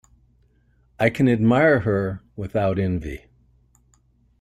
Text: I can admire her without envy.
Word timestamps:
I 0.99 1.11
can 1.11 1.29
admire 1.29 1.81
her 1.81 2.23
without 2.35 2.79
envy. 2.79 3.27